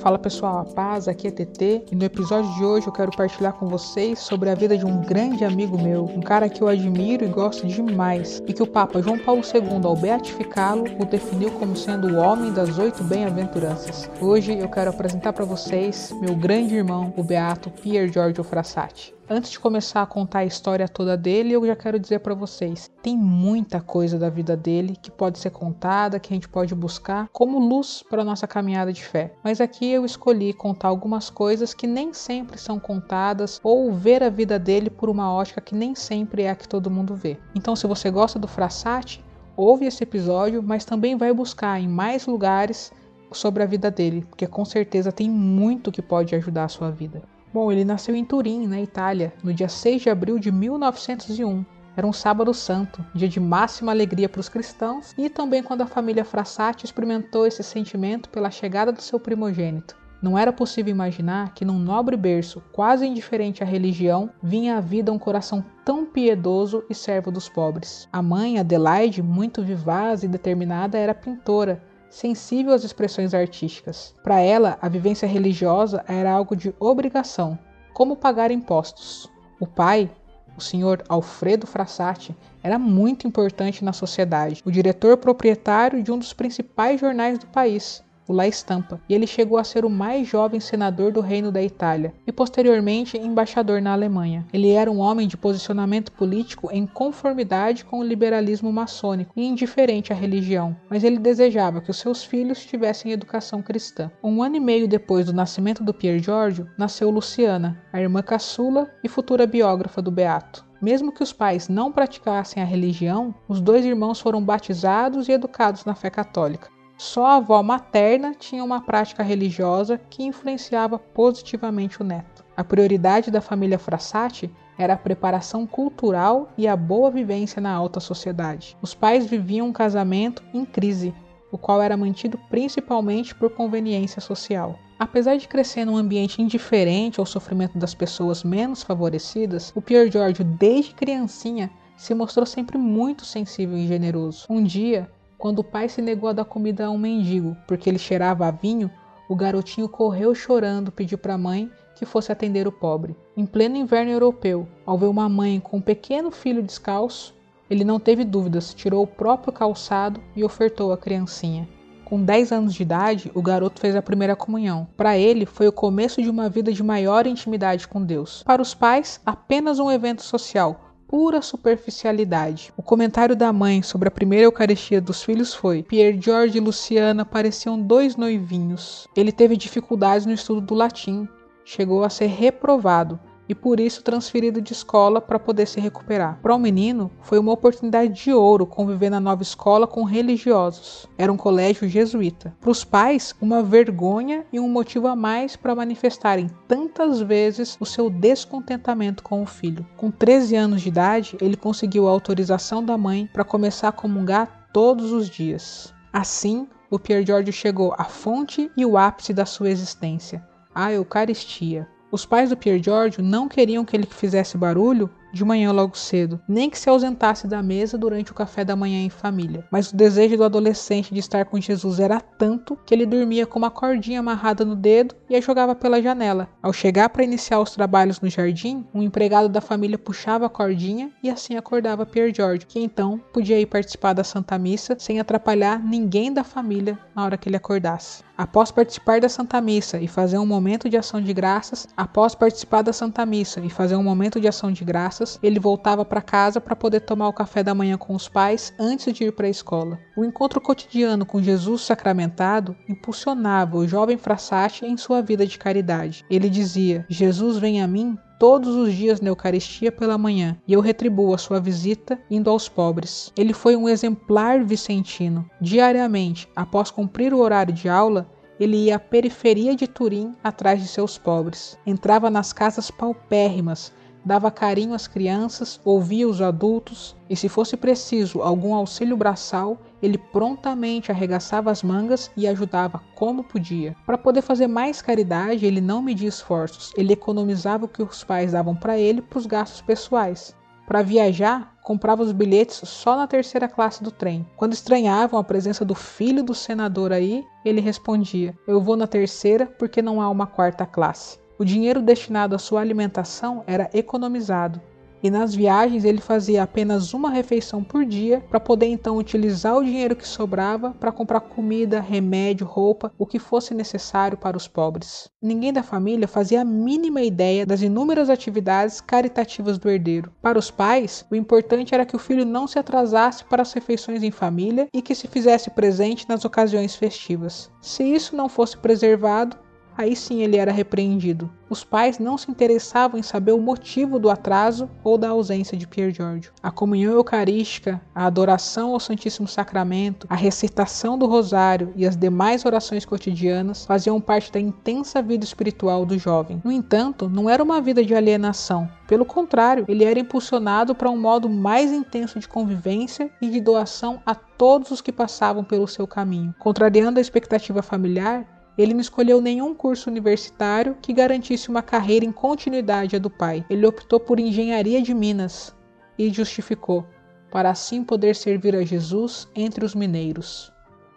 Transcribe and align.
Fala 0.00 0.18
pessoal, 0.18 0.60
a 0.60 0.64
paz, 0.64 1.08
aqui 1.08 1.28
é 1.28 1.30
TT 1.30 1.84
e 1.92 1.94
no 1.94 2.04
episódio 2.04 2.50
de 2.54 2.64
hoje 2.64 2.86
eu 2.86 2.92
quero 2.92 3.14
partilhar 3.14 3.52
com 3.52 3.68
vocês 3.68 4.18
sobre 4.18 4.48
a 4.48 4.54
vida 4.54 4.76
de 4.76 4.86
um 4.86 5.02
grande 5.02 5.44
amigo 5.44 5.78
meu, 5.78 6.06
um 6.06 6.22
cara 6.22 6.48
que 6.48 6.62
eu 6.62 6.68
admiro 6.68 7.22
e 7.22 7.28
gosto 7.28 7.66
demais 7.66 8.42
e 8.46 8.54
que 8.54 8.62
o 8.62 8.66
Papa 8.66 9.02
João 9.02 9.18
Paulo 9.18 9.42
II, 9.42 9.84
ao 9.84 9.94
beatificá-lo, 9.94 10.84
o 10.98 11.04
definiu 11.04 11.50
como 11.50 11.76
sendo 11.76 12.08
o 12.08 12.16
homem 12.16 12.50
das 12.50 12.78
oito 12.78 13.04
bem-aventuranças. 13.04 14.10
Hoje 14.22 14.58
eu 14.58 14.70
quero 14.70 14.88
apresentar 14.88 15.34
para 15.34 15.44
vocês 15.44 16.10
meu 16.18 16.34
grande 16.34 16.74
irmão, 16.74 17.12
o 17.14 17.22
Beato 17.22 17.70
Pier 17.70 18.10
Giorgio 18.10 18.42
Frassati. 18.42 19.19
Antes 19.32 19.52
de 19.52 19.60
começar 19.60 20.02
a 20.02 20.06
contar 20.06 20.40
a 20.40 20.44
história 20.44 20.88
toda 20.88 21.16
dele, 21.16 21.52
eu 21.52 21.64
já 21.64 21.76
quero 21.76 22.00
dizer 22.00 22.18
para 22.18 22.34
vocês: 22.34 22.90
tem 23.00 23.16
muita 23.16 23.80
coisa 23.80 24.18
da 24.18 24.28
vida 24.28 24.56
dele 24.56 24.96
que 25.00 25.08
pode 25.08 25.38
ser 25.38 25.50
contada, 25.50 26.18
que 26.18 26.32
a 26.32 26.36
gente 26.36 26.48
pode 26.48 26.74
buscar 26.74 27.28
como 27.32 27.60
luz 27.60 28.02
para 28.10 28.24
nossa 28.24 28.48
caminhada 28.48 28.92
de 28.92 29.04
fé. 29.04 29.32
Mas 29.44 29.60
aqui 29.60 29.88
eu 29.88 30.04
escolhi 30.04 30.52
contar 30.52 30.88
algumas 30.88 31.30
coisas 31.30 31.72
que 31.72 31.86
nem 31.86 32.12
sempre 32.12 32.58
são 32.58 32.80
contadas 32.80 33.60
ou 33.62 33.92
ver 33.92 34.20
a 34.24 34.28
vida 34.28 34.58
dele 34.58 34.90
por 34.90 35.08
uma 35.08 35.32
ótica 35.32 35.60
que 35.60 35.76
nem 35.76 35.94
sempre 35.94 36.42
é 36.42 36.50
a 36.50 36.56
que 36.56 36.66
todo 36.66 36.90
mundo 36.90 37.14
vê. 37.14 37.38
Então, 37.54 37.76
se 37.76 37.86
você 37.86 38.10
gosta 38.10 38.36
do 38.36 38.48
Frassati, 38.48 39.24
ouve 39.56 39.86
esse 39.86 40.02
episódio, 40.02 40.60
mas 40.60 40.84
também 40.84 41.16
vai 41.16 41.32
buscar 41.32 41.80
em 41.80 41.86
mais 41.86 42.26
lugares 42.26 42.92
sobre 43.30 43.62
a 43.62 43.66
vida 43.66 43.92
dele, 43.92 44.26
porque 44.28 44.48
com 44.48 44.64
certeza 44.64 45.12
tem 45.12 45.30
muito 45.30 45.92
que 45.92 46.02
pode 46.02 46.34
ajudar 46.34 46.64
a 46.64 46.68
sua 46.68 46.90
vida. 46.90 47.22
Bom, 47.52 47.72
ele 47.72 47.84
nasceu 47.84 48.14
em 48.14 48.24
Turim, 48.24 48.68
na 48.68 48.80
Itália, 48.80 49.32
no 49.42 49.52
dia 49.52 49.68
6 49.68 50.02
de 50.02 50.08
abril 50.08 50.38
de 50.38 50.52
1901. 50.52 51.64
Era 51.96 52.06
um 52.06 52.12
sábado 52.12 52.54
santo, 52.54 53.04
dia 53.12 53.28
de 53.28 53.40
máxima 53.40 53.90
alegria 53.90 54.28
para 54.28 54.40
os 54.40 54.48
cristãos 54.48 55.12
e 55.18 55.28
também 55.28 55.60
quando 55.60 55.80
a 55.80 55.86
família 55.86 56.24
Frassati 56.24 56.84
experimentou 56.84 57.44
esse 57.44 57.64
sentimento 57.64 58.28
pela 58.28 58.52
chegada 58.52 58.92
do 58.92 59.02
seu 59.02 59.18
primogênito. 59.18 59.96
Não 60.22 60.38
era 60.38 60.52
possível 60.52 60.92
imaginar 60.92 61.52
que 61.52 61.64
num 61.64 61.78
nobre 61.78 62.16
berço, 62.16 62.62
quase 62.70 63.04
indiferente 63.04 63.64
à 63.64 63.66
religião, 63.66 64.30
vinha 64.40 64.76
à 64.76 64.80
vida 64.80 65.10
um 65.10 65.18
coração 65.18 65.64
tão 65.84 66.06
piedoso 66.06 66.84
e 66.88 66.94
servo 66.94 67.32
dos 67.32 67.48
pobres. 67.48 68.08
A 68.12 68.22
mãe, 68.22 68.60
Adelaide, 68.60 69.22
muito 69.22 69.60
vivaz 69.60 70.22
e 70.22 70.28
determinada, 70.28 70.96
era 70.96 71.14
pintora 71.14 71.82
sensível 72.10 72.74
às 72.74 72.84
expressões 72.84 73.32
artísticas. 73.32 74.14
Para 74.22 74.40
ela, 74.40 74.76
a 74.82 74.88
vivência 74.88 75.26
religiosa 75.26 76.04
era 76.06 76.32
algo 76.32 76.56
de 76.56 76.74
obrigação, 76.78 77.58
como 77.94 78.16
pagar 78.16 78.50
impostos. 78.50 79.30
O 79.60 79.66
pai, 79.66 80.10
o 80.56 80.60
senhor 80.60 81.02
Alfredo 81.08 81.66
Frassati, 81.66 82.36
era 82.62 82.78
muito 82.78 83.26
importante 83.26 83.84
na 83.84 83.92
sociedade, 83.92 84.62
o 84.66 84.70
diretor 84.70 85.16
proprietário 85.16 86.02
de 86.02 86.10
um 86.10 86.18
dos 86.18 86.32
principais 86.32 87.00
jornais 87.00 87.38
do 87.38 87.46
país, 87.46 88.02
o 88.30 88.32
La 88.32 88.46
Estampa, 88.46 89.00
e 89.08 89.14
ele 89.14 89.26
chegou 89.26 89.58
a 89.58 89.64
ser 89.64 89.84
o 89.84 89.90
mais 89.90 90.28
jovem 90.28 90.60
senador 90.60 91.10
do 91.10 91.20
Reino 91.20 91.50
da 91.50 91.60
Itália 91.60 92.14
e 92.24 92.30
posteriormente 92.30 93.18
embaixador 93.18 93.82
na 93.82 93.92
Alemanha. 93.92 94.46
Ele 94.52 94.70
era 94.70 94.88
um 94.88 95.00
homem 95.00 95.26
de 95.26 95.36
posicionamento 95.36 96.12
político 96.12 96.68
em 96.70 96.86
conformidade 96.86 97.84
com 97.84 97.98
o 97.98 98.04
liberalismo 98.04 98.72
maçônico 98.72 99.32
e 99.36 99.44
indiferente 99.44 100.12
à 100.12 100.16
religião, 100.16 100.76
mas 100.88 101.02
ele 101.02 101.18
desejava 101.18 101.80
que 101.80 101.90
os 101.90 101.98
seus 101.98 102.22
filhos 102.22 102.64
tivessem 102.64 103.10
educação 103.10 103.60
cristã. 103.60 104.08
Um 104.22 104.44
ano 104.44 104.54
e 104.54 104.60
meio 104.60 104.86
depois 104.86 105.26
do 105.26 105.32
nascimento 105.32 105.82
do 105.82 105.92
Pier 105.92 106.20
Giorgio, 106.20 106.68
nasceu 106.78 107.10
Luciana, 107.10 107.82
a 107.92 108.00
irmã 108.00 108.22
caçula 108.22 108.88
e 109.02 109.08
futura 109.08 109.44
biógrafa 109.44 110.00
do 110.00 110.12
Beato. 110.12 110.64
Mesmo 110.80 111.10
que 111.10 111.22
os 111.22 111.32
pais 111.32 111.68
não 111.68 111.90
praticassem 111.90 112.62
a 112.62 112.66
religião, 112.66 113.34
os 113.48 113.60
dois 113.60 113.84
irmãos 113.84 114.20
foram 114.20 114.40
batizados 114.40 115.28
e 115.28 115.32
educados 115.32 115.84
na 115.84 115.96
fé 115.96 116.08
católica. 116.08 116.68
Só 117.02 117.24
a 117.24 117.36
avó 117.36 117.62
materna 117.62 118.34
tinha 118.38 118.62
uma 118.62 118.82
prática 118.82 119.22
religiosa 119.22 119.98
que 120.10 120.22
influenciava 120.22 120.98
positivamente 120.98 122.02
o 122.02 122.04
neto. 122.04 122.44
A 122.54 122.62
prioridade 122.62 123.30
da 123.30 123.40
família 123.40 123.78
Frassati 123.78 124.50
era 124.76 124.92
a 124.92 124.98
preparação 124.98 125.66
cultural 125.66 126.50
e 126.58 126.68
a 126.68 126.76
boa 126.76 127.10
vivência 127.10 127.58
na 127.58 127.72
alta 127.72 128.00
sociedade. 128.00 128.76
Os 128.82 128.92
pais 128.92 129.24
viviam 129.24 129.68
um 129.68 129.72
casamento 129.72 130.42
em 130.52 130.62
crise, 130.62 131.14
o 131.50 131.56
qual 131.56 131.80
era 131.80 131.96
mantido 131.96 132.38
principalmente 132.50 133.34
por 133.34 133.48
conveniência 133.48 134.20
social. 134.20 134.78
Apesar 134.98 135.38
de 135.38 135.48
crescer 135.48 135.86
num 135.86 135.96
ambiente 135.96 136.42
indiferente 136.42 137.18
ao 137.18 137.24
sofrimento 137.24 137.78
das 137.78 137.94
pessoas 137.94 138.44
menos 138.44 138.82
favorecidas, 138.82 139.72
o 139.74 139.80
Pier 139.80 140.12
Giorgio, 140.12 140.44
desde 140.44 140.94
criancinha, 140.94 141.70
se 141.96 142.14
mostrou 142.14 142.44
sempre 142.44 142.76
muito 142.76 143.24
sensível 143.24 143.78
e 143.78 143.86
generoso. 143.86 144.44
Um 144.50 144.62
dia, 144.62 145.10
quando 145.40 145.60
o 145.60 145.64
pai 145.64 145.88
se 145.88 146.02
negou 146.02 146.28
a 146.28 146.34
dar 146.34 146.44
comida 146.44 146.84
a 146.84 146.90
um 146.90 146.98
mendigo 146.98 147.56
porque 147.66 147.88
ele 147.88 147.98
cheirava 147.98 148.46
a 148.46 148.50
vinho, 148.50 148.90
o 149.26 149.34
garotinho 149.34 149.88
correu 149.88 150.34
chorando, 150.34 150.92
pediu 150.92 151.16
para 151.16 151.32
a 151.32 151.38
mãe 151.38 151.70
que 151.96 152.04
fosse 152.04 152.30
atender 152.30 152.68
o 152.68 152.72
pobre. 152.72 153.16
Em 153.34 153.46
pleno 153.46 153.76
inverno 153.76 154.12
europeu, 154.12 154.68
ao 154.84 154.98
ver 154.98 155.06
uma 155.06 155.30
mãe 155.30 155.58
com 155.58 155.78
um 155.78 155.80
pequeno 155.80 156.30
filho 156.30 156.62
descalço, 156.62 157.34
ele 157.70 157.84
não 157.84 157.98
teve 157.98 158.22
dúvidas, 158.22 158.74
tirou 158.74 159.02
o 159.02 159.06
próprio 159.06 159.50
calçado 159.50 160.20
e 160.36 160.44
ofertou 160.44 160.92
à 160.92 160.98
criancinha. 160.98 161.66
Com 162.04 162.22
10 162.22 162.52
anos 162.52 162.74
de 162.74 162.82
idade, 162.82 163.30
o 163.34 163.40
garoto 163.40 163.80
fez 163.80 163.96
a 163.96 164.02
primeira 164.02 164.36
comunhão. 164.36 164.88
Para 164.96 165.16
ele, 165.16 165.46
foi 165.46 165.68
o 165.68 165.72
começo 165.72 166.20
de 166.20 166.28
uma 166.28 166.50
vida 166.50 166.72
de 166.72 166.82
maior 166.82 167.26
intimidade 167.26 167.88
com 167.88 168.04
Deus. 168.04 168.42
Para 168.42 168.60
os 168.60 168.74
pais, 168.74 169.20
apenas 169.24 169.78
um 169.78 169.90
evento 169.90 170.22
social, 170.22 170.89
pura 171.10 171.42
superficialidade. 171.42 172.72
O 172.76 172.82
comentário 172.84 173.34
da 173.34 173.52
mãe 173.52 173.82
sobre 173.82 174.06
a 174.06 174.12
primeira 174.12 174.44
Eucaristia 174.44 175.00
dos 175.00 175.24
filhos 175.24 175.52
foi: 175.52 175.82
Pierre 175.82 176.20
George 176.22 176.56
e 176.56 176.60
Luciana 176.60 177.24
pareciam 177.24 177.82
dois 177.82 178.14
noivinhos. 178.14 179.08
Ele 179.16 179.32
teve 179.32 179.56
dificuldades 179.56 180.24
no 180.24 180.32
estudo 180.32 180.60
do 180.60 180.72
latim, 180.72 181.28
chegou 181.64 182.04
a 182.04 182.08
ser 182.08 182.26
reprovado 182.26 183.18
e 183.50 183.54
por 183.54 183.80
isso 183.80 184.04
transferido 184.04 184.62
de 184.62 184.72
escola 184.72 185.20
para 185.20 185.36
poder 185.36 185.66
se 185.66 185.80
recuperar. 185.80 186.38
Para 186.40 186.54
o 186.54 186.58
menino, 186.58 187.10
foi 187.20 187.36
uma 187.36 187.50
oportunidade 187.50 188.12
de 188.12 188.32
ouro 188.32 188.64
conviver 188.64 189.10
na 189.10 189.18
nova 189.18 189.42
escola 189.42 189.88
com 189.88 190.04
religiosos. 190.04 191.08
Era 191.18 191.32
um 191.32 191.36
colégio 191.36 191.88
jesuíta. 191.88 192.54
Para 192.60 192.70
os 192.70 192.84
pais, 192.84 193.34
uma 193.40 193.60
vergonha 193.60 194.46
e 194.52 194.60
um 194.60 194.68
motivo 194.68 195.08
a 195.08 195.16
mais 195.16 195.56
para 195.56 195.74
manifestarem 195.74 196.48
tantas 196.68 197.20
vezes 197.20 197.76
o 197.80 197.84
seu 197.84 198.08
descontentamento 198.08 199.20
com 199.24 199.42
o 199.42 199.46
filho. 199.46 199.84
Com 199.96 200.12
13 200.12 200.54
anos 200.54 200.82
de 200.82 200.88
idade, 200.88 201.36
ele 201.40 201.56
conseguiu 201.56 202.06
a 202.06 202.12
autorização 202.12 202.84
da 202.84 202.96
mãe 202.96 203.28
para 203.32 203.42
começar 203.42 203.88
a 203.88 203.92
comungar 203.92 204.68
todos 204.72 205.10
os 205.10 205.28
dias. 205.28 205.92
Assim, 206.12 206.68
o 206.88 207.00
Pier 207.00 207.26
Giorgio 207.26 207.52
chegou 207.52 207.96
à 207.98 208.04
fonte 208.04 208.70
e 208.76 208.86
o 208.86 208.96
ápice 208.96 209.34
da 209.34 209.44
sua 209.44 209.70
existência, 209.70 210.40
a 210.72 210.92
Eucaristia. 210.92 211.88
Os 212.10 212.26
pais 212.26 212.50
do 212.50 212.56
Pier 212.56 212.82
Giorgio 212.82 213.22
não 213.22 213.48
queriam 213.48 213.84
que 213.84 213.96
ele 213.96 214.06
fizesse 214.06 214.58
barulho 214.58 215.08
de 215.32 215.44
manhã 215.44 215.72
logo 215.72 215.96
cedo, 215.96 216.40
nem 216.48 216.70
que 216.70 216.78
se 216.78 216.88
ausentasse 216.88 217.46
da 217.46 217.62
mesa 217.62 217.96
durante 217.96 218.32
o 218.32 218.34
café 218.34 218.64
da 218.64 218.76
manhã 218.76 219.04
em 219.04 219.10
família. 219.10 219.64
Mas 219.70 219.90
o 219.90 219.96
desejo 219.96 220.36
do 220.36 220.44
adolescente 220.44 221.12
de 221.12 221.20
estar 221.20 221.44
com 221.44 221.60
Jesus 221.60 222.00
era 222.00 222.20
tanto 222.20 222.78
que 222.84 222.94
ele 222.94 223.06
dormia 223.06 223.46
com 223.46 223.58
uma 223.58 223.70
cordinha 223.70 224.20
amarrada 224.20 224.64
no 224.64 224.74
dedo 224.74 225.14
e 225.28 225.36
a 225.36 225.40
jogava 225.40 225.74
pela 225.74 226.02
janela. 226.02 226.48
Ao 226.62 226.72
chegar 226.72 227.08
para 227.08 227.24
iniciar 227.24 227.60
os 227.60 227.72
trabalhos 227.72 228.20
no 228.20 228.28
jardim, 228.28 228.86
um 228.94 229.02
empregado 229.02 229.48
da 229.48 229.60
família 229.60 229.98
puxava 229.98 230.46
a 230.46 230.50
cordinha 230.50 231.10
e 231.22 231.30
assim 231.30 231.56
acordava 231.56 232.06
Pier 232.06 232.34
Giorgio, 232.34 232.66
que 232.66 232.80
então 232.80 233.20
podia 233.32 233.60
ir 233.60 233.66
participar 233.66 234.12
da 234.12 234.24
Santa 234.24 234.58
Missa 234.58 234.96
sem 234.98 235.20
atrapalhar 235.20 235.78
ninguém 235.82 236.32
da 236.32 236.44
família 236.44 236.98
na 237.14 237.24
hora 237.24 237.36
que 237.36 237.48
ele 237.48 237.56
acordasse. 237.56 238.22
Após 238.40 238.70
participar 238.70 239.20
da 239.20 239.28
Santa 239.28 239.60
Missa 239.60 240.00
e 240.00 240.08
fazer 240.08 240.38
um 240.38 240.46
momento 240.46 240.88
de 240.88 240.96
ação 240.96 241.20
de 241.20 241.34
graças, 241.34 241.86
após 241.94 242.34
participar 242.34 242.80
da 242.80 242.90
Santa 242.90 243.26
Missa 243.26 243.60
e 243.60 243.68
fazer 243.68 243.96
um 243.96 244.02
momento 244.02 244.40
de 244.40 244.48
ação 244.48 244.72
de 244.72 244.82
graças, 244.82 245.19
ele 245.42 245.58
voltava 245.58 246.04
para 246.04 246.22
casa 246.22 246.60
para 246.60 246.76
poder 246.76 247.00
tomar 247.00 247.28
o 247.28 247.32
café 247.32 247.62
da 247.62 247.74
manhã 247.74 247.96
com 247.96 248.14
os 248.14 248.28
pais 248.28 248.72
antes 248.78 249.12
de 249.12 249.24
ir 249.24 249.32
para 249.32 249.46
a 249.46 249.50
escola. 249.50 249.98
O 250.16 250.24
encontro 250.24 250.60
cotidiano 250.60 251.26
com 251.26 251.42
Jesus 251.42 251.82
sacramentado 251.82 252.76
impulsionava 252.88 253.76
o 253.76 253.86
jovem 253.86 254.16
Frassati 254.16 254.86
em 254.86 254.96
sua 254.96 255.22
vida 255.22 255.46
de 255.46 255.58
caridade. 255.58 256.24
Ele 256.30 256.48
dizia: 256.48 257.04
Jesus 257.08 257.58
vem 257.58 257.82
a 257.82 257.86
mim 257.86 258.16
todos 258.38 258.74
os 258.74 258.94
dias 258.94 259.20
na 259.20 259.28
Eucaristia 259.28 259.92
pela 259.92 260.16
manhã, 260.16 260.56
e 260.66 260.72
eu 260.72 260.80
retribuo 260.80 261.34
a 261.34 261.38
sua 261.38 261.60
visita 261.60 262.18
indo 262.30 262.48
aos 262.48 262.70
pobres. 262.70 263.30
Ele 263.36 263.52
foi 263.52 263.76
um 263.76 263.86
exemplar 263.86 264.64
vicentino. 264.64 265.44
Diariamente, 265.60 266.48
após 266.56 266.90
cumprir 266.90 267.34
o 267.34 267.38
horário 267.38 267.74
de 267.74 267.86
aula, 267.86 268.26
ele 268.58 268.76
ia 268.76 268.96
à 268.96 268.98
periferia 268.98 269.74
de 269.74 269.86
Turim 269.86 270.34
atrás 270.44 270.82
de 270.82 270.88
seus 270.88 271.16
pobres. 271.16 271.78
Entrava 271.86 272.30
nas 272.30 272.52
casas 272.52 272.90
paupérrimas, 272.90 273.92
dava 274.24 274.50
carinho 274.50 274.94
às 274.94 275.06
crianças, 275.06 275.80
ouvia 275.84 276.28
os 276.28 276.40
adultos 276.40 277.16
e, 277.28 277.36
se 277.36 277.48
fosse 277.48 277.76
preciso 277.76 278.42
algum 278.42 278.74
auxílio 278.74 279.16
braçal, 279.16 279.78
ele 280.02 280.18
prontamente 280.18 281.10
arregaçava 281.10 281.70
as 281.70 281.82
mangas 281.82 282.30
e 282.36 282.46
ajudava 282.46 283.00
como 283.14 283.44
podia. 283.44 283.94
Para 284.06 284.18
poder 284.18 284.42
fazer 284.42 284.66
mais 284.66 285.02
caridade, 285.02 285.66
ele 285.66 285.80
não 285.80 286.02
media 286.02 286.28
esforços, 286.28 286.92
ele 286.96 287.12
economizava 287.12 287.84
o 287.84 287.88
que 287.88 288.02
os 288.02 288.24
pais 288.24 288.52
davam 288.52 288.74
para 288.74 288.98
ele 288.98 289.22
para 289.22 289.38
os 289.38 289.46
gastos 289.46 289.80
pessoais. 289.80 290.54
Para 290.90 291.02
viajar, 291.02 291.76
comprava 291.84 292.20
os 292.20 292.32
bilhetes 292.32 292.80
só 292.84 293.16
na 293.16 293.26
terceira 293.26 293.68
classe 293.68 294.02
do 294.02 294.10
trem. 294.10 294.44
Quando 294.56 294.72
estranhavam 294.72 295.38
a 295.38 295.44
presença 295.44 295.84
do 295.84 295.94
filho 295.94 296.42
do 296.42 296.52
senador 296.52 297.12
aí, 297.12 297.44
ele 297.64 297.80
respondia: 297.80 298.58
Eu 298.66 298.80
vou 298.80 298.96
na 298.96 299.06
terceira 299.06 299.66
porque 299.66 300.02
não 300.02 300.20
há 300.20 300.28
uma 300.28 300.48
quarta 300.48 300.84
classe. 300.84 301.38
O 301.60 301.64
dinheiro 301.64 302.00
destinado 302.00 302.56
à 302.56 302.58
sua 302.58 302.80
alimentação 302.80 303.62
era 303.66 303.90
economizado 303.92 304.80
e 305.22 305.30
nas 305.30 305.54
viagens 305.54 306.06
ele 306.06 306.22
fazia 306.22 306.62
apenas 306.62 307.12
uma 307.12 307.28
refeição 307.28 307.84
por 307.84 308.06
dia 308.06 308.42
para 308.48 308.58
poder 308.58 308.86
então 308.86 309.18
utilizar 309.18 309.76
o 309.76 309.84
dinheiro 309.84 310.16
que 310.16 310.26
sobrava 310.26 310.92
para 310.98 311.12
comprar 311.12 311.40
comida, 311.40 312.00
remédio, 312.00 312.66
roupa, 312.66 313.12
o 313.18 313.26
que 313.26 313.38
fosse 313.38 313.74
necessário 313.74 314.38
para 314.38 314.56
os 314.56 314.66
pobres. 314.66 315.28
Ninguém 315.42 315.70
da 315.70 315.82
família 315.82 316.26
fazia 316.26 316.62
a 316.62 316.64
mínima 316.64 317.20
ideia 317.20 317.66
das 317.66 317.82
inúmeras 317.82 318.30
atividades 318.30 319.02
caritativas 319.02 319.76
do 319.76 319.90
herdeiro. 319.90 320.32
Para 320.40 320.58
os 320.58 320.70
pais, 320.70 321.26
o 321.30 321.36
importante 321.36 321.94
era 321.94 322.06
que 322.06 322.16
o 322.16 322.18
filho 322.18 322.46
não 322.46 322.66
se 322.66 322.78
atrasasse 322.78 323.44
para 323.44 323.60
as 323.60 323.74
refeições 323.74 324.22
em 324.22 324.30
família 324.30 324.88
e 324.94 325.02
que 325.02 325.14
se 325.14 325.28
fizesse 325.28 325.68
presente 325.68 326.26
nas 326.26 326.42
ocasiões 326.42 326.96
festivas. 326.96 327.70
Se 327.82 328.02
isso 328.02 328.34
não 328.34 328.48
fosse 328.48 328.78
preservado, 328.78 329.58
aí 330.00 330.16
sim 330.16 330.42
ele 330.42 330.56
era 330.56 330.72
repreendido. 330.72 331.50
Os 331.68 331.84
pais 331.84 332.18
não 332.18 332.36
se 332.36 332.50
interessavam 332.50 333.18
em 333.18 333.22
saber 333.22 333.52
o 333.52 333.60
motivo 333.60 334.18
do 334.18 334.28
atraso 334.28 334.90
ou 335.04 335.16
da 335.16 335.28
ausência 335.28 335.76
de 335.76 335.86
Pier 335.86 336.12
Giorgio. 336.12 336.52
A 336.60 336.70
comunhão 336.70 337.12
eucarística, 337.12 338.00
a 338.12 338.26
adoração 338.26 338.92
ao 338.92 338.98
Santíssimo 338.98 339.46
Sacramento, 339.46 340.26
a 340.28 340.34
recitação 340.34 341.16
do 341.16 341.26
rosário 341.26 341.92
e 341.94 342.06
as 342.06 342.16
demais 342.16 342.64
orações 342.64 343.04
cotidianas 343.04 343.84
faziam 343.84 344.20
parte 344.20 344.50
da 344.50 344.58
intensa 344.58 345.22
vida 345.22 345.44
espiritual 345.44 346.04
do 346.04 346.18
jovem. 346.18 346.60
No 346.64 346.72
entanto, 346.72 347.28
não 347.28 347.48
era 347.48 347.62
uma 347.62 347.80
vida 347.80 348.04
de 348.04 348.14
alienação. 348.14 348.90
Pelo 349.06 349.24
contrário, 349.24 349.84
ele 349.86 350.04
era 350.04 350.18
impulsionado 350.18 350.94
para 350.94 351.10
um 351.10 351.20
modo 351.20 351.48
mais 351.48 351.92
intenso 351.92 352.40
de 352.40 352.48
convivência 352.48 353.30
e 353.40 353.48
de 353.48 353.60
doação 353.60 354.20
a 354.24 354.34
todos 354.34 354.90
os 354.90 355.00
que 355.00 355.12
passavam 355.12 355.62
pelo 355.62 355.86
seu 355.86 356.06
caminho. 356.06 356.54
Contrariando 356.58 357.18
a 357.18 357.22
expectativa 357.22 357.82
familiar, 357.82 358.59
ele 358.80 358.94
não 358.94 359.00
escolheu 359.00 359.40
nenhum 359.40 359.74
curso 359.74 360.08
universitário 360.08 360.96
que 361.02 361.12
garantisse 361.12 361.68
uma 361.68 361.82
carreira 361.82 362.24
em 362.24 362.32
continuidade 362.32 363.16
à 363.16 363.18
do 363.18 363.28
pai. 363.28 363.64
Ele 363.68 363.86
optou 363.86 364.20
por 364.20 364.40
engenharia 364.40 365.02
de 365.02 365.12
Minas 365.14 365.74
e 366.18 366.30
justificou, 366.30 367.06
para 367.50 367.70
assim 367.70 368.04
poder 368.04 368.34
servir 368.36 368.74
a 368.76 368.82
Jesus 368.82 369.48
entre 369.54 369.84
os 369.84 369.94
mineiros. 369.94 370.72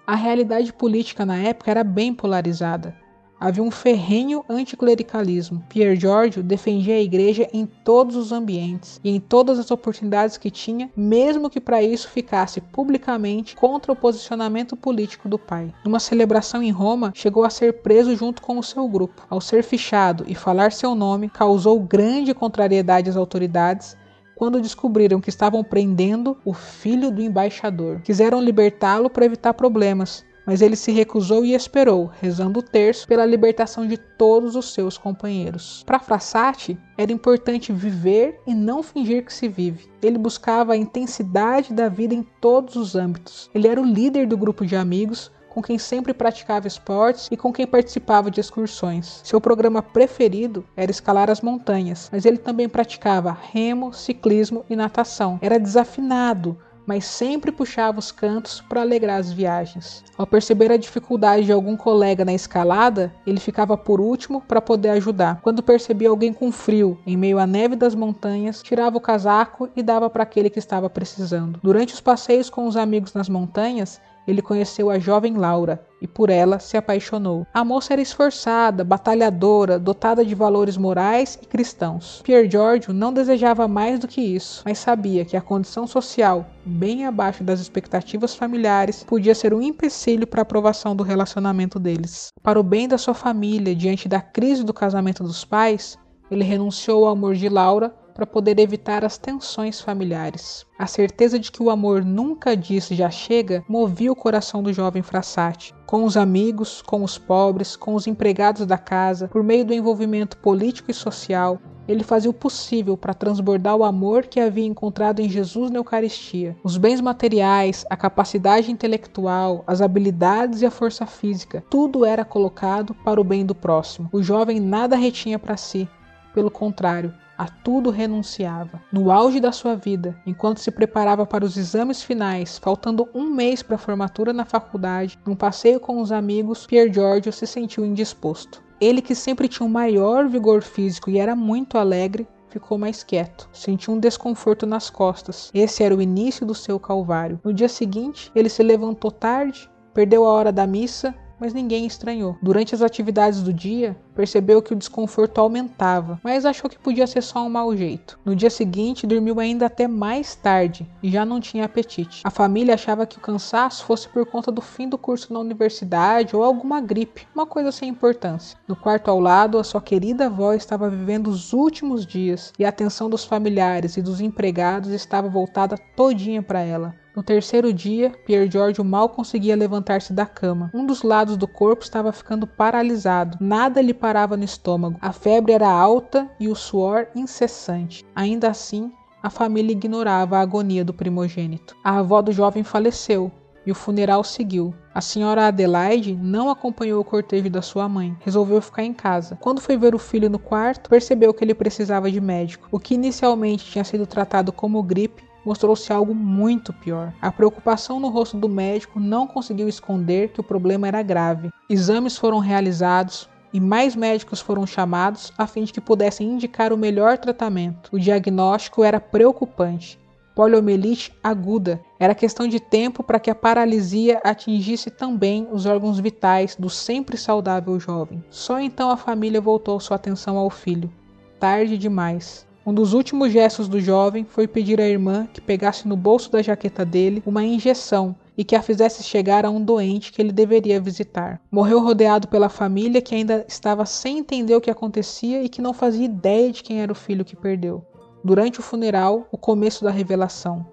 A 0.05 0.15
realidade 0.15 0.73
política 0.73 1.25
na 1.25 1.37
época 1.37 1.71
era 1.71 1.83
bem 1.83 2.13
polarizada 2.13 3.02
havia 3.43 3.61
um 3.61 3.69
ferrenho 3.69 4.45
anticlericalismo. 4.47 5.61
Pier 5.67 5.97
Giorgio 5.97 6.41
defendia 6.41 6.95
a 6.95 7.01
igreja 7.01 7.45
em 7.51 7.65
todos 7.65 8.15
os 8.15 8.31
ambientes 8.31 9.01
e 9.03 9.13
em 9.13 9.19
todas 9.19 9.59
as 9.59 9.69
oportunidades 9.69 10.37
que 10.37 10.49
tinha, 10.49 10.89
mesmo 10.95 11.49
que 11.49 11.59
para 11.59 11.83
isso 11.83 12.07
ficasse 12.07 12.61
publicamente 12.61 13.53
contra 13.53 13.91
o 13.91 13.95
posicionamento 13.97 14.77
político 14.77 15.27
do 15.27 15.37
pai. 15.37 15.73
Numa 15.83 15.99
celebração 15.99 16.63
em 16.63 16.71
Roma, 16.71 17.11
chegou 17.13 17.43
a 17.43 17.49
ser 17.49 17.81
preso 17.81 18.15
junto 18.15 18.41
com 18.41 18.57
o 18.57 18.63
seu 18.63 18.87
grupo. 18.87 19.27
Ao 19.29 19.41
ser 19.41 19.61
fichado 19.61 20.23
e 20.25 20.33
falar 20.33 20.71
seu 20.71 20.95
nome, 20.95 21.27
causou 21.27 21.77
grande 21.81 22.33
contrariedade 22.33 23.09
às 23.09 23.17
autoridades 23.17 23.97
quando 24.35 24.61
descobriram 24.61 25.19
que 25.19 25.29
estavam 25.29 25.63
prendendo 25.65 26.37
o 26.45 26.53
filho 26.53 27.11
do 27.11 27.21
embaixador. 27.21 27.99
Quiseram 28.01 28.41
libertá-lo 28.41 29.09
para 29.09 29.25
evitar 29.25 29.53
problemas, 29.53 30.25
mas 30.45 30.61
ele 30.61 30.75
se 30.75 30.91
recusou 30.91 31.45
e 31.45 31.53
esperou, 31.53 32.11
rezando 32.21 32.59
o 32.59 32.63
terço 32.63 33.07
pela 33.07 33.25
libertação 33.25 33.87
de 33.87 33.97
todos 33.97 34.55
os 34.55 34.73
seus 34.73 34.97
companheiros. 34.97 35.83
Para 35.85 35.99
Frassati, 35.99 36.77
era 36.97 37.11
importante 37.11 37.71
viver 37.71 38.39
e 38.45 38.53
não 38.53 38.83
fingir 38.83 39.25
que 39.25 39.33
se 39.33 39.47
vive. 39.47 39.87
Ele 40.01 40.17
buscava 40.17 40.73
a 40.73 40.77
intensidade 40.77 41.73
da 41.73 41.89
vida 41.89 42.13
em 42.13 42.23
todos 42.41 42.75
os 42.75 42.95
âmbitos. 42.95 43.49
Ele 43.53 43.67
era 43.67 43.81
o 43.81 43.85
líder 43.85 44.27
do 44.27 44.37
grupo 44.37 44.65
de 44.65 44.75
amigos, 44.75 45.31
com 45.53 45.61
quem 45.61 45.77
sempre 45.77 46.13
praticava 46.13 46.67
esportes 46.67 47.29
e 47.31 47.37
com 47.37 47.53
quem 47.53 47.67
participava 47.67 48.31
de 48.31 48.39
excursões. 48.39 49.21
Seu 49.23 49.39
programa 49.39 49.83
preferido 49.83 50.65
era 50.75 50.89
escalar 50.89 51.29
as 51.29 51.41
montanhas, 51.41 52.09
mas 52.11 52.25
ele 52.25 52.37
também 52.37 52.67
praticava 52.67 53.37
remo, 53.51 53.93
ciclismo 53.93 54.65
e 54.67 54.75
natação. 54.75 55.37
Era 55.41 55.59
desafinado, 55.59 56.57
mas 56.85 57.05
sempre 57.05 57.51
puxava 57.51 57.99
os 57.99 58.11
cantos 58.11 58.61
para 58.61 58.81
alegrar 58.81 59.19
as 59.19 59.31
viagens. 59.31 60.03
Ao 60.17 60.27
perceber 60.27 60.71
a 60.71 60.77
dificuldade 60.77 61.45
de 61.45 61.51
algum 61.51 61.75
colega 61.75 62.23
na 62.23 62.33
escalada, 62.33 63.13
ele 63.25 63.39
ficava 63.39 63.77
por 63.77 63.99
último 63.99 64.41
para 64.41 64.61
poder 64.61 64.89
ajudar. 64.89 65.39
Quando 65.41 65.63
percebia 65.63 66.09
alguém 66.09 66.33
com 66.33 66.51
frio 66.51 66.99
em 67.05 67.17
meio 67.17 67.39
à 67.39 67.47
neve 67.47 67.75
das 67.75 67.95
montanhas, 67.95 68.61
tirava 68.61 68.97
o 68.97 69.01
casaco 69.01 69.69
e 69.75 69.81
dava 69.81 70.09
para 70.09 70.23
aquele 70.23 70.49
que 70.49 70.59
estava 70.59 70.89
precisando. 70.89 71.59
Durante 71.63 71.93
os 71.93 72.01
passeios 72.01 72.49
com 72.49 72.67
os 72.67 72.77
amigos 72.77 73.13
nas 73.13 73.29
montanhas, 73.29 73.99
ele 74.27 74.41
conheceu 74.41 74.89
a 74.89 74.99
jovem 74.99 75.35
Laura 75.35 75.83
e 76.01 76.07
por 76.07 76.29
ela 76.29 76.59
se 76.59 76.75
apaixonou. 76.75 77.47
A 77.53 77.63
moça 77.63 77.93
era 77.93 78.01
esforçada, 78.01 78.83
batalhadora, 78.83 79.79
dotada 79.79 80.25
de 80.25 80.35
valores 80.35 80.77
morais 80.77 81.39
e 81.41 81.45
cristãos. 81.45 82.21
Pier 82.23 82.49
Giorgio 82.49 82.93
não 82.93 83.13
desejava 83.13 83.67
mais 83.67 83.99
do 83.99 84.07
que 84.07 84.21
isso, 84.21 84.63
mas 84.65 84.77
sabia 84.77 85.23
que 85.23 85.37
a 85.37 85.41
condição 85.41 85.87
social, 85.87 86.45
bem 86.65 87.05
abaixo 87.05 87.43
das 87.43 87.61
expectativas 87.61 88.35
familiares, 88.35 89.03
podia 89.03 89.33
ser 89.33 89.53
um 89.53 89.61
empecilho 89.61 90.27
para 90.27 90.41
a 90.41 90.43
aprovação 90.43 90.95
do 90.95 91.03
relacionamento 91.03 91.79
deles. 91.79 92.27
Para 92.41 92.59
o 92.59 92.63
bem 92.63 92.87
da 92.87 92.97
sua 92.97 93.13
família, 93.13 93.75
diante 93.75 94.09
da 94.09 94.19
crise 94.19 94.63
do 94.63 94.73
casamento 94.73 95.23
dos 95.23 95.45
pais, 95.45 95.97
ele 96.29 96.43
renunciou 96.43 97.05
ao 97.05 97.13
amor 97.13 97.35
de 97.35 97.47
Laura 97.47 97.93
para 98.13 98.25
poder 98.25 98.59
evitar 98.59 99.03
as 99.03 99.17
tensões 99.17 99.81
familiares. 99.81 100.65
A 100.77 100.87
certeza 100.87 101.39
de 101.39 101.51
que 101.51 101.63
o 101.63 101.69
amor 101.69 102.03
nunca 102.03 102.55
disse 102.55 102.95
já 102.95 103.09
chega 103.09 103.63
movia 103.67 104.11
o 104.11 104.15
coração 104.15 104.61
do 104.61 104.73
jovem 104.73 105.01
Frassati. 105.01 105.73
Com 105.85 106.03
os 106.03 106.17
amigos, 106.17 106.81
com 106.81 107.03
os 107.03 107.17
pobres, 107.17 107.75
com 107.75 107.95
os 107.95 108.07
empregados 108.07 108.65
da 108.65 108.77
casa, 108.77 109.27
por 109.27 109.43
meio 109.43 109.65
do 109.65 109.73
envolvimento 109.73 110.37
político 110.37 110.91
e 110.91 110.93
social, 110.93 111.59
ele 111.87 112.03
fazia 112.03 112.29
o 112.29 112.33
possível 112.33 112.95
para 112.95 113.13
transbordar 113.13 113.75
o 113.75 113.83
amor 113.83 114.25
que 114.25 114.39
havia 114.39 114.65
encontrado 114.65 115.19
em 115.19 115.29
Jesus 115.29 115.69
na 115.69 115.79
Eucaristia. 115.79 116.55
Os 116.63 116.77
bens 116.77 117.01
materiais, 117.01 117.85
a 117.89 117.97
capacidade 117.97 118.71
intelectual, 118.71 119.63
as 119.67 119.81
habilidades 119.81 120.61
e 120.61 120.65
a 120.65 120.71
força 120.71 121.05
física, 121.05 121.63
tudo 121.69 122.05
era 122.05 122.23
colocado 122.23 122.93
para 123.03 123.19
o 123.19 123.23
bem 123.23 123.45
do 123.45 123.53
próximo. 123.53 124.09
O 124.13 124.23
jovem 124.23 124.59
nada 124.59 124.95
retinha 124.95 125.37
para 125.37 125.57
si, 125.57 125.87
pelo 126.33 126.49
contrário, 126.49 127.13
a 127.37 127.47
tudo 127.47 127.89
renunciava. 127.89 128.81
No 128.91 129.11
auge 129.11 129.39
da 129.39 129.51
sua 129.51 129.75
vida, 129.75 130.15
enquanto 130.25 130.59
se 130.59 130.71
preparava 130.71 131.25
para 131.25 131.45
os 131.45 131.57
exames 131.57 132.01
finais, 132.01 132.57
faltando 132.57 133.09
um 133.13 133.29
mês 133.29 133.63
para 133.63 133.75
a 133.75 133.79
formatura 133.79 134.33
na 134.33 134.45
faculdade, 134.45 135.19
num 135.25 135.35
passeio 135.35 135.79
com 135.79 136.01
os 136.01 136.11
amigos, 136.11 136.65
Pier 136.65 136.91
Giorgio 136.93 137.31
se 137.31 137.47
sentiu 137.47 137.85
indisposto. 137.85 138.63
Ele, 138.79 139.01
que 139.01 139.15
sempre 139.15 139.47
tinha 139.47 139.65
um 139.65 139.71
maior 139.71 140.27
vigor 140.27 140.61
físico 140.61 141.09
e 141.09 141.17
era 141.17 141.35
muito 141.35 141.77
alegre, 141.77 142.27
ficou 142.49 142.77
mais 142.77 143.03
quieto. 143.03 143.49
Sentiu 143.51 143.93
um 143.93 143.99
desconforto 143.99 144.65
nas 144.65 144.89
costas. 144.89 145.49
Esse 145.53 145.83
era 145.83 145.95
o 145.95 146.01
início 146.01 146.45
do 146.45 146.53
seu 146.53 146.79
calvário. 146.79 147.39
No 147.43 147.53
dia 147.53 147.69
seguinte, 147.69 148.31
ele 148.35 148.49
se 148.49 148.61
levantou 148.61 149.09
tarde, 149.11 149.69
perdeu 149.93 150.25
a 150.25 150.31
hora 150.31 150.51
da 150.51 150.67
missa 150.67 151.15
mas 151.43 151.53
ninguém 151.53 151.85
estranhou. 151.85 152.37
Durante 152.41 152.73
as 152.73 152.81
atividades 152.81 153.43
do 153.43 153.51
dia, 153.51 153.97
percebeu 154.15 154.61
que 154.61 154.71
o 154.71 154.77
desconforto 154.77 155.39
aumentava, 155.39 156.17
mas 156.23 156.45
achou 156.45 156.69
que 156.69 156.79
podia 156.79 157.05
ser 157.05 157.21
só 157.21 157.43
um 157.45 157.49
mau 157.49 157.75
jeito. 157.75 158.17
No 158.23 158.33
dia 158.33 158.49
seguinte, 158.49 159.05
dormiu 159.05 159.37
ainda 159.41 159.65
até 159.65 159.85
mais 159.85 160.35
tarde 160.35 160.87
e 161.03 161.11
já 161.11 161.25
não 161.25 161.41
tinha 161.41 161.65
apetite. 161.65 162.21
A 162.23 162.29
família 162.29 162.75
achava 162.75 163.05
que 163.05 163.17
o 163.17 163.21
cansaço 163.21 163.83
fosse 163.83 164.07
por 164.07 164.25
conta 164.25 164.53
do 164.53 164.61
fim 164.61 164.87
do 164.87 164.97
curso 164.97 165.33
na 165.33 165.39
universidade 165.39 166.33
ou 166.33 166.45
alguma 166.45 166.79
gripe, 166.79 167.27
uma 167.35 167.45
coisa 167.45 167.73
sem 167.73 167.89
importância. 167.89 168.57
No 168.65 168.77
quarto 168.77 169.11
ao 169.11 169.19
lado, 169.19 169.59
a 169.59 169.65
sua 169.65 169.81
querida 169.81 170.27
avó 170.27 170.53
estava 170.53 170.89
vivendo 170.89 171.27
os 171.27 171.51
últimos 171.51 172.05
dias 172.05 172.53
e 172.57 172.63
a 172.63 172.69
atenção 172.69 173.09
dos 173.09 173.25
familiares 173.25 173.97
e 173.97 174.01
dos 174.01 174.21
empregados 174.21 174.91
estava 174.91 175.27
voltada 175.27 175.77
todinha 175.93 176.41
para 176.41 176.61
ela. 176.61 177.02
No 177.15 177.21
terceiro 177.21 177.71
dia, 177.71 178.11
Pier 178.25 178.49
Giorgio 178.51 178.83
mal 178.83 179.07
conseguia 179.07 179.55
levantar-se 179.55 180.11
da 180.11 180.25
cama. 180.25 180.71
Um 180.73 180.83
dos 180.83 181.03
lados 181.03 181.37
do 181.37 181.47
corpo 181.47 181.83
estava 181.83 182.11
ficando 182.11 182.47
paralisado. 182.47 183.37
Nada 183.39 183.81
lhe 183.81 183.93
parava 183.93 184.35
no 184.35 184.43
estômago. 184.43 184.97
A 184.99 185.13
febre 185.13 185.53
era 185.53 185.69
alta 185.69 186.27
e 186.39 186.47
o 186.47 186.55
suor 186.55 187.07
incessante. 187.15 188.03
Ainda 188.15 188.49
assim, 188.49 188.91
a 189.21 189.29
família 189.29 189.73
ignorava 189.73 190.37
a 190.37 190.41
agonia 190.41 190.83
do 190.83 190.93
primogênito. 190.93 191.75
A 191.83 191.99
avó 191.99 192.19
do 192.19 192.31
jovem 192.31 192.63
faleceu 192.63 193.31
e 193.63 193.71
o 193.71 193.75
funeral 193.75 194.23
seguiu. 194.23 194.73
A 194.93 194.99
senhora 194.99 195.47
Adelaide 195.47 196.15
não 196.15 196.49
acompanhou 196.49 196.99
o 196.99 197.05
cortejo 197.05 197.49
da 197.49 197.61
sua 197.61 197.87
mãe, 197.87 198.17
resolveu 198.21 198.59
ficar 198.59 198.83
em 198.83 198.93
casa. 198.93 199.37
Quando 199.39 199.61
foi 199.61 199.77
ver 199.77 199.93
o 199.93 199.99
filho 199.99 200.31
no 200.31 200.39
quarto, 200.39 200.89
percebeu 200.89 201.33
que 201.33 201.43
ele 201.43 201.53
precisava 201.53 202.11
de 202.11 202.19
médico. 202.19 202.67
O 202.71 202.79
que 202.79 202.95
inicialmente 202.95 203.65
tinha 203.65 203.83
sido 203.83 204.07
tratado 204.07 204.51
como 204.51 204.81
gripe 204.81 205.23
mostrou-se 205.45 205.91
algo 205.91 206.13
muito 206.15 206.71
pior. 206.73 207.13
A 207.21 207.31
preocupação 207.31 207.99
no 207.99 208.09
rosto 208.09 208.37
do 208.37 208.49
médico 208.49 208.99
não 208.99 209.27
conseguiu 209.27 209.67
esconder 209.67 210.29
que 210.29 210.39
o 210.39 210.43
problema 210.43 210.87
era 210.87 211.01
grave. 211.01 211.49
Exames 211.69 212.17
foram 212.17 212.39
realizados, 212.39 213.29
e 213.53 213.59
mais 213.59 213.95
médicos 213.95 214.41
foram 214.41 214.65
chamados 214.65 215.31
a 215.37 215.45
fim 215.45 215.63
de 215.63 215.71
que 215.71 215.79
pudessem 215.79 216.31
indicar 216.31 216.73
o 216.73 216.77
melhor 216.77 217.19
tratamento. 217.19 217.89
O 217.93 217.99
diagnóstico 217.99 218.83
era 218.83 218.99
preocupante. 218.99 219.99
poliomielite 220.35 221.13
aguda. 221.23 221.79
Era 221.99 222.15
questão 222.15 222.47
de 222.47 222.59
tempo 222.59 223.03
para 223.03 223.19
que 223.19 223.29
a 223.29 223.35
paralisia 223.35 224.19
atingisse 224.23 224.89
também 224.89 225.47
os 225.51 225.67
órgãos 225.67 225.99
vitais 225.99 226.55
do 226.55 226.71
sempre 226.71 227.15
saudável 227.17 227.79
jovem. 227.79 228.23
Só 228.31 228.59
então 228.59 228.89
a 228.89 228.97
família 228.97 229.39
voltou 229.39 229.79
sua 229.79 229.95
atenção 229.95 230.35
ao 230.35 230.49
filho. 230.49 230.91
Tarde 231.39 231.77
demais. 231.77 232.47
Um 232.65 232.73
dos 232.73 232.93
últimos 232.93 233.33
gestos 233.33 233.67
do 233.67 233.81
jovem 233.81 234.23
foi 234.23 234.47
pedir 234.47 234.79
à 234.79 234.87
irmã 234.87 235.27
que 235.33 235.41
pegasse 235.41 235.85
no 235.85 235.97
bolso 235.97 236.31
da 236.31 236.41
jaqueta 236.41 236.85
dele 236.85 237.21
uma 237.25 237.43
injeção 237.43 238.15
e 238.37 238.43
que 238.45 238.55
a 238.55 238.61
fizesse 238.61 239.03
chegar 239.03 239.45
a 239.45 239.49
um 239.49 239.61
doente 239.61 240.13
que 240.13 240.21
ele 240.21 240.31
deveria 240.31 240.79
visitar. 240.79 241.41
Morreu 241.51 241.83
rodeado 241.83 242.29
pela 242.29 242.47
família 242.47 243.01
que 243.01 243.13
ainda 243.13 243.45
estava 243.49 243.85
sem 243.85 244.19
entender 244.19 244.55
o 244.55 244.61
que 244.61 244.71
acontecia 244.71 245.43
e 245.43 245.49
que 245.49 245.61
não 245.61 245.73
fazia 245.73 246.05
ideia 246.05 246.53
de 246.53 246.63
quem 246.63 246.81
era 246.81 246.91
o 246.91 246.95
filho 246.95 247.25
que 247.25 247.35
perdeu. 247.35 247.85
Durante 248.23 248.61
o 248.61 248.63
funeral, 248.63 249.27
o 249.29 249.37
começo 249.37 249.83
da 249.83 249.91
revelação. 249.91 250.65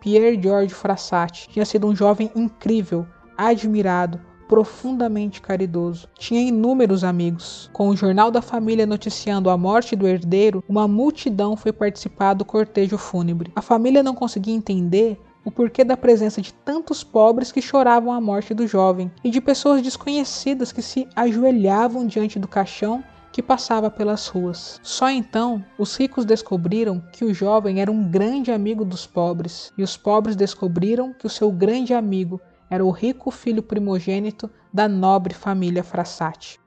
Pierre 0.00 0.40
George 0.40 0.72
Frassati 0.72 1.48
tinha 1.48 1.64
sido 1.64 1.88
um 1.88 1.96
jovem 1.96 2.30
incrível, 2.36 3.04
admirado, 3.36 4.20
profundamente 4.52 5.40
caridoso. 5.40 6.06
Tinha 6.18 6.42
inúmeros 6.42 7.04
amigos. 7.04 7.70
Com 7.72 7.88
o 7.88 7.96
jornal 7.96 8.30
da 8.30 8.42
família 8.42 8.84
noticiando 8.84 9.48
a 9.48 9.56
morte 9.56 9.96
do 9.96 10.06
herdeiro, 10.06 10.62
uma 10.68 10.86
multidão 10.86 11.56
foi 11.56 11.72
participar 11.72 12.34
do 12.34 12.44
cortejo 12.44 12.98
fúnebre. 12.98 13.50
A 13.56 13.62
família 13.62 14.02
não 14.02 14.14
conseguia 14.14 14.54
entender 14.54 15.18
o 15.42 15.50
porquê 15.50 15.82
da 15.82 15.96
presença 15.96 16.42
de 16.42 16.52
tantos 16.52 17.02
pobres 17.02 17.50
que 17.50 17.62
choravam 17.62 18.12
a 18.12 18.20
morte 18.20 18.52
do 18.52 18.66
jovem 18.66 19.10
e 19.24 19.30
de 19.30 19.40
pessoas 19.40 19.80
desconhecidas 19.80 20.70
que 20.70 20.82
se 20.82 21.08
ajoelhavam 21.16 22.06
diante 22.06 22.38
do 22.38 22.46
caixão 22.46 23.02
que 23.32 23.42
passava 23.42 23.90
pelas 23.90 24.28
ruas. 24.28 24.78
Só 24.82 25.08
então 25.08 25.64
os 25.78 25.96
ricos 25.96 26.26
descobriram 26.26 27.02
que 27.10 27.24
o 27.24 27.32
jovem 27.32 27.80
era 27.80 27.90
um 27.90 28.04
grande 28.06 28.52
amigo 28.52 28.84
dos 28.84 29.06
pobres, 29.06 29.72
e 29.78 29.82
os 29.82 29.96
pobres 29.96 30.36
descobriram 30.36 31.14
que 31.14 31.26
o 31.26 31.30
seu 31.30 31.50
grande 31.50 31.94
amigo 31.94 32.38
era 32.72 32.82
o 32.82 32.90
rico 32.90 33.30
filho 33.30 33.62
primogênito 33.62 34.50
da 34.72 34.88
nobre 34.88 35.34
família 35.34 35.84
Frassati. 35.84 36.58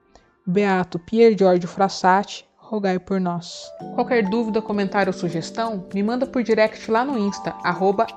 Beato 0.46 1.00
Pier 1.00 1.36
Giorgio 1.36 1.68
Frassati, 1.68 2.48
rogai 2.56 2.96
por 2.96 3.20
nós. 3.20 3.64
Qualquer 3.96 4.22
dúvida, 4.28 4.62
comentário 4.62 5.12
ou 5.12 5.18
sugestão, 5.18 5.84
me 5.92 6.04
manda 6.04 6.24
por 6.24 6.44
direct 6.44 6.88
lá 6.92 7.04
no 7.04 7.18
Insta, 7.18 7.52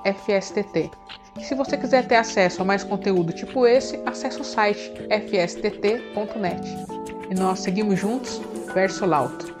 FSTT. 0.04 0.88
E 1.36 1.42
se 1.42 1.56
você 1.56 1.76
quiser 1.76 2.06
ter 2.06 2.14
acesso 2.14 2.62
a 2.62 2.64
mais 2.64 2.84
conteúdo 2.84 3.32
tipo 3.32 3.66
esse, 3.66 4.00
acesse 4.06 4.40
o 4.40 4.44
site 4.44 4.92
fstt.net. 5.10 6.62
E 7.28 7.34
nós 7.34 7.58
seguimos 7.58 7.98
juntos, 7.98 8.40
verso 8.72 9.04
lauto. 9.04 9.59